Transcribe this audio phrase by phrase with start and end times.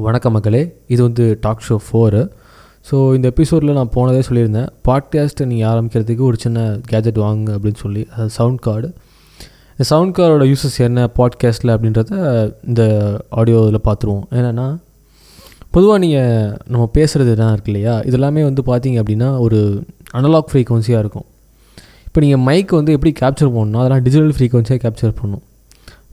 [0.00, 2.20] வணக்கம் மக்களே இது வந்து டாக் ஷோ ஃபோரு
[2.90, 4.68] ஸோ இந்த எபிசோடில் நான் போனதே சொல்லியிருந்தேன்.
[4.88, 8.88] பாட்காஸ்ட்டை நீங்கள் ஆரம்பிக்கிறதுக்கு ஒரு சின்ன கேஜெட் வாங்க அப்படின்னு சொல்லி அது சவுண்ட் கார்டு
[9.72, 12.10] இந்த சவுண்ட் கார்டோட யூசஸ் என்ன பாட்காஸ்ட்டில் அப்படின்றத
[12.70, 12.82] இந்த
[13.28, 14.24] ஆடியோ இதில் பார்த்துருவோம்.
[14.38, 14.66] என்னென்னா
[15.70, 17.96] பொதுவாக நீங்கள் நம்ம பேசுகிறது என்ன இருக்கு இல்லையா?
[18.08, 19.60] இதெல்லாமே வந்து பார்த்தீங்க அப்படின்னா ஒரு
[20.18, 21.28] அனலாக் ஃப்ரீக்வன்சியாக இருக்கும்.
[22.06, 25.46] இப்போ நீங்கள் மைக் வந்து எப்படி கேப்சர் பண்ணணும் அதெல்லாம் டிஜிட்டல் ஃப்ரீக்வன்சியாக கேப்சர் பண்ணணும்.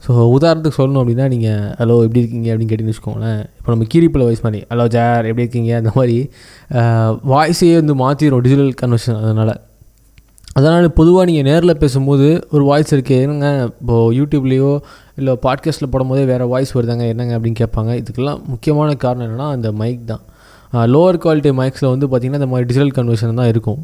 [0.04, 2.48] ஸோ உதாரணத்துக்கு சொல்லணும் அப்படின்னா நீங்கள் ஹலோ எப்படி இருக்கீங்க?
[2.52, 3.40] அப்படின்னு கேட்டிங்கன்னு வச்சுக்கோங்களேன்.
[3.58, 5.72] இப்போ நம்ம கீரிப்பில் வாய்ஸ் மாதிரி ஹலோ ஜார் எப்படி இருக்கீங்க?
[5.80, 6.16] அந்த மாதிரி
[7.32, 9.54] வாய்ஸையே வந்து மாற்றிடும் டிஜிட்டல் கன்வர்ஷன் அதனால்.
[10.58, 14.70] அதனால் பொதுவாக நீங்கள் நேரில் பேசும்போது ஒரு வாய்ஸ் இருக்குது என்னங்க இப்போது யூடியூப்லேயோ
[15.20, 17.92] இல்லை பாட்காஸ்ட்டில் போடும்போதே வேறு வாய்ஸ் வருதாங்க என்னங்க அப்படின்னு கேட்பாங்க.
[18.00, 20.24] இதுக்கெல்லாம் முக்கியமான காரணம் என்னென்னா அந்த மைக் தான்.
[20.94, 23.80] லோவர் குவாலிட்டி மைக்ஸில் வந்து பார்த்திங்கன்னா இந்த மாதிரி டிஜிட்டல் கன்வர்ஷன் தான் இருக்கும்.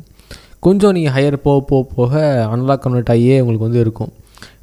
[0.66, 2.12] கொஞ்சம் நீங்கள் ஹையர் போக போக போக
[2.54, 4.12] அனலாக் கன்வெர்ட் ஆகியே உங்களுக்கு வந்து இருக்கும்.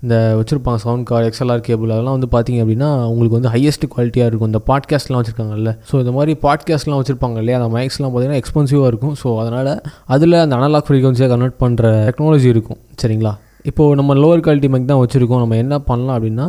[0.04, 4.50] இந்த வச்சுருப்பாங்க சவுண்ட் கார்டு எக்ஸ்எல்ஆர் கேபிள் அதெல்லாம் வந்து பார்த்திங்க அப்படின்னா உங்களுக்கு வந்து ஹையஸ்ட் குவாலிட்டியாக இருக்கும்.
[4.52, 5.72] இந்த பாட்காஸ்ட்லாம் வச்சுருக்காங்கல்ல.
[5.90, 7.58] ஸோ இந்த மாதிரி பாட்காஸ்ட்லாம் வச்சுருப்பாங்க இல்லையா?
[7.62, 9.16] அந்த மைக்ஸ்லாம் பார்த்திங்கன்னா எக்ஸ்பென்சிவாக இருக்கும்.
[9.22, 9.72] ஸோ அதனால்
[10.16, 12.80] அதில் அந்த அனலாக் ஃப்ரீக்வன்சியாக கன்வெர்ட் பண்ணுற டெக்னாலஜி இருக்கும்.
[13.04, 13.34] சரிங்களா?
[13.72, 15.44] இப்போது நம்ம லோவர் குவாலிட்டி மைக் தான் வச்சுருக்கோம்.
[15.44, 16.48] நம்ம என்ன பண்ணலாம் அப்படின்னா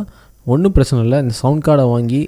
[0.53, 1.19] ஒன்றும் பிரச்சனை இல்லை.
[1.25, 2.23] இந்த சவுண்ட் கார்டை வாங்கி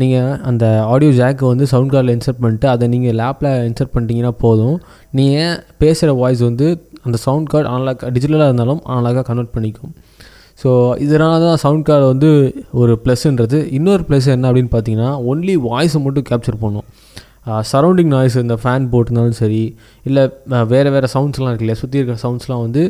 [0.00, 4.76] நீங்கள் அந்த ஆடியோ ஜாக்கை வந்து சவுண்ட் கார்டில் இன்சர்ட் பண்ணிட்டு அதை நீங்கள் லேப்பில் இன்சர்ட் பண்ணிட்டீங்கன்னா போதும்.
[5.18, 6.66] நீங்கள் பேசுகிற வாய்ஸ் வந்து
[7.06, 9.94] அந்த சவுண்ட் கார்டு அனலாக் டிஜிட்டலாக இருந்தாலும் அனலாக்காக கன்வெர்ட் பண்ணிக்கும்.
[10.62, 10.70] ஸோ
[11.04, 12.30] இதனால தான் சவுண்ட் கார்டு வந்து
[12.80, 16.88] ஒரு ப்ளஸ்ன்றது இன்னொரு ப்ளஸ் என்ன அப்படின்னு பார்த்தீங்கன்னா ஒன்லி வாய்ஸை மட்டும் கேப்சர் பண்ணும்.
[17.70, 19.62] சரௌண்டிங் நாய்ஸ் இந்த ஃபேன் போட்டிருந்தாலும் சரி
[20.08, 20.22] இல்லை
[20.72, 22.82] வேறு வேறு சவுண்ட்ஸ்லாம் இருக்கு இல்லையா சுற்றி இருக்கிற சவுண்ட்ஸ்லாம் வந்து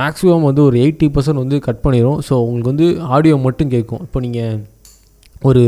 [0.00, 4.02] மேக்ஸிமம் வந்து ஒரு எயிட்டி பர்சன்ட் வந்து கட் பண்ணிடும் ஸோ உங்களுக்கு வந்து ஆடியோ மட்டும் கேட்கும்.
[4.06, 4.56] இப்போ நீங்கள்
[5.48, 5.62] ஒரு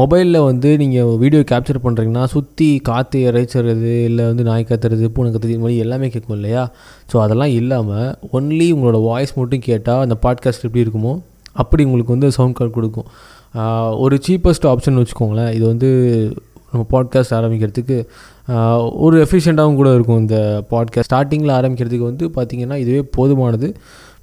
[0.00, 5.54] மொபைலில் வந்து நீங்கள் வீடியோ கேப்சர் பண்ணுறீங்கன்னா சுற்றி காற்று இறைச்சிறது இல்லை வந்து நாய் கத்துறது பூனை கத்துறது
[5.56, 6.62] இது மாதிரி எல்லாமே கேட்கும் இல்லையா?
[7.10, 11.14] ஸோ அதெல்லாம் இல்லாமல் ஒன்லி உங்களோட வாய்ஸ் மட்டும் கேட்டால் அந்த பாட்காஸ்ட் எப்படி இருக்குமோ
[11.62, 13.08] அப்படி உங்களுக்கு வந்து சவுண்ட் கார்டு கொடுக்கும்.
[14.04, 15.50] ஒரு சீப்பஸ்ட் ஆப்ஷன் வச்சுக்கோங்களேன்.
[15.56, 15.88] இது வந்து
[16.72, 17.96] நம்ம பாட்காஸ்ட் ஆரம்பிக்கிறதுக்கு
[19.06, 20.36] ஒரு எஃபிஷியண்ட்டாகவும் கூட இருக்கும் இந்த
[20.72, 23.68] பாட்காஸ்ட் ஸ்டார்டிங்கில் ஆரம்பிக்கிறதுக்கு வந்து பார்த்திங்கன்னா இதுவே போதுமானது.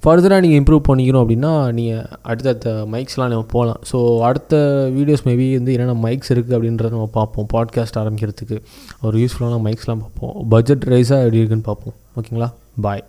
[0.04, 4.60] ஃபர்தராக நீங்கள் இம்ப்ரூவ் பண்ணிக்கணும் அப்படின்னா நீங்கள் அடுத்தடுத்த மைக்ஸ்லாம் நம்ம போகலாம் ஸோ அடுத்த
[4.96, 7.48] வீடியோஸ் மேபி வந்து என்னென்ன மைக்ஸ் இருக்குது அப்படின்றத நம்ம பார்ப்போம்.
[7.54, 8.58] பாட்காஸ்ட் ஆரம்பிக்கிறதுக்கு.
[9.00, 10.48] ஒரு யூஸ்ஃபுல்லான மைக்ஸ்லாம் பார்ப்போம்.
[10.48, 11.94] பட்ஜெட் ரைஸாக எப்படி இருக்குன்னு பார்ப்போம்.
[12.16, 13.04] ஓகேங்களா பாய்